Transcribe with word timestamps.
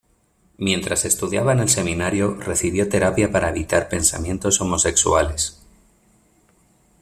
Mientras 0.57 1.05
estudiaba 1.05 1.51
en 1.53 1.59
el 1.59 1.69
seminario, 1.69 2.33
recibió 2.33 2.89
terapia 2.89 3.31
para 3.31 3.49
evitar 3.51 3.87
pensamientos 3.87 4.59
homosexuales. 4.59 5.61